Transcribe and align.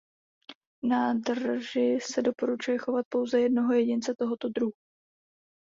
V 0.83 0.87
nádrži 0.87 1.99
se 2.01 2.21
doporučuje 2.21 2.77
chovat 2.77 3.05
pouze 3.09 3.41
jednoho 3.41 3.73
jedince 3.73 4.15
tohoto 4.17 4.49
druhu. 4.49 4.71